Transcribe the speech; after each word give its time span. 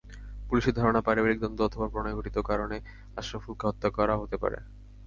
পুলিশের 0.47 0.75
ধারণা, 0.75 1.01
পারিবারিক 1.01 1.39
দ্বন্দ্ব 1.39 1.61
অথবা 1.63 1.87
প্রণয়ঘটিত 1.89 2.37
কারণে 2.49 2.77
আশরাফুলকে 3.17 3.63
হত্যা 3.67 3.89
করা 3.89 4.13
হতে 4.17 4.35
পারে। 4.37 4.57